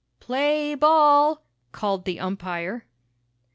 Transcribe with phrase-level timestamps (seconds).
[0.19, 2.87] "Play ball!" called the umpire.